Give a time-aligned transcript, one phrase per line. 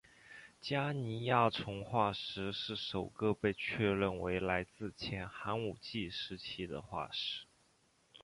[0.59, 7.43] 加尼亚虫化石是首个被确认为来自前寒武纪时期的化石。